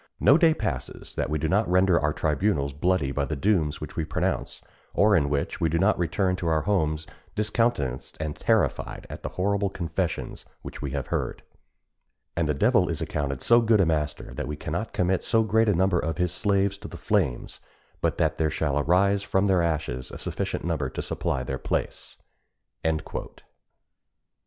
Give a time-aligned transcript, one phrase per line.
[0.19, 3.95] No day passes that we do not render our tribunals bloody by the dooms which
[3.95, 4.59] we pronounce,
[4.95, 9.29] or in which we do not return to our homes discountenanced and terrified at the
[9.37, 11.43] horrible confessions which we have heard.
[12.35, 15.69] And the devil is accounted so good a master, that we cannot commit so great
[15.69, 17.59] a number of his slaves to the flames
[18.01, 22.17] but what there shall arise from their ashes a sufficient number to supply their place."